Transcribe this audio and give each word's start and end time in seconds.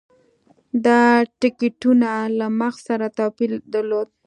دا 0.85 0.99
تکتیکونه 1.41 2.11
له 2.37 2.47
مغز 2.59 2.79
سره 2.87 3.05
توپیر 3.17 3.51
درلود. 3.73 4.07